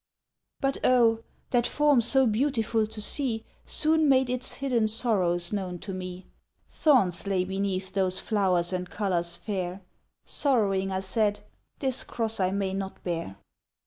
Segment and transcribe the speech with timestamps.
[0.61, 1.19] But oh!
[1.51, 6.25] that form so beautiful to see Soon made its hidden sorrows known to me;
[6.71, 9.83] Thorns lay beneath those flowers and colors fair;
[10.25, 11.41] Sorrowing, I said,
[11.77, 13.37] "This cross I may not bear."